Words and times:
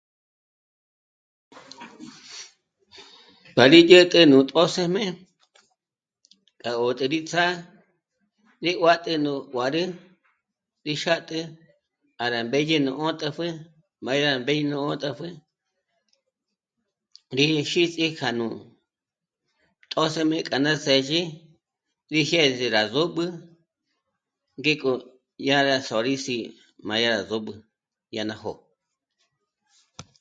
Pa 3.55 3.63
rí 3.71 3.79
dyä̀t'ä 3.89 4.21
nú 4.31 4.37
tjösëjme 4.49 5.03
k'a 6.61 6.71
gó 6.79 6.87
ndé 6.93 7.05
rí 7.13 7.19
ts'á'a 7.29 7.53
rénguat'ü 8.63 9.11
rú 9.25 9.33
juârü 9.51 9.83
rí 10.85 10.93
xâtü 11.03 11.39
para 12.17 12.39
mbédyè 12.47 12.77
nú 12.85 12.91
'ö̀tàpjü 12.99 13.49
m'a 14.03 14.13
dyà 14.21 14.31
mbé'í 14.41 14.63
nó 14.71 14.77
'ö̀tàpjü 14.87 15.29
rí 17.37 17.45
jízhi 17.71 18.07
já 18.19 18.29
nú 18.39 18.47
tjö́sëjme 19.91 20.37
k'a 20.47 20.57
ná 20.65 20.71
së̌zhi 20.85 21.21
rí 22.13 22.21
jiês'e 22.29 22.67
rá 22.75 22.81
só'b'ü 22.93 23.25
ngéko 24.59 24.91
dyà 25.43 25.57
rá 25.67 25.75
sò'o 25.87 26.01
rí 26.07 26.15
sì'i 26.25 26.47
m'a 26.87 26.95
dyà 27.01 27.13
só'b'ü 27.29 27.53
dyà 28.13 28.23
ná 28.29 28.35
jó'o 28.41 28.55